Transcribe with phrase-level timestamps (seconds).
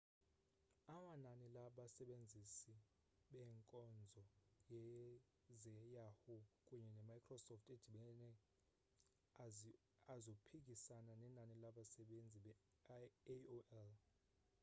[0.95, 2.75] amanani labasebenzisi
[3.31, 4.23] beenkonzo
[5.61, 8.29] ze-yahoo kunye ne-microsoft edibene
[10.15, 12.51] azophikisana nenani labsebenzisi
[12.85, 13.93] be-aol